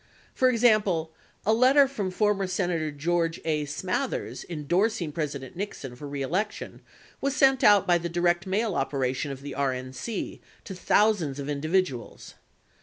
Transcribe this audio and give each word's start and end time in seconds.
For 0.33 0.49
example, 0.49 1.11
a 1.45 1.53
letter 1.53 1.87
from 1.87 2.09
former 2.09 2.47
Senator 2.47 2.89
George 2.89 3.39
A. 3.45 3.65
Smathers 3.67 4.43
endorsing 4.49 5.11
President 5.11 5.55
Nixon 5.55 5.95
for 5.95 6.07
re 6.07 6.23
election 6.23 6.81
was 7.21 7.35
sent 7.35 7.63
out 7.63 7.85
by 7.85 7.99
the 7.99 8.09
direct 8.09 8.47
mail 8.47 8.73
operation 8.73 9.29
of 9.29 9.41
the 9.43 9.53
RNC 9.55 10.39
to 10.63 10.73
thousands 10.73 11.37
of 11.39 11.47
individuals. 11.47 12.33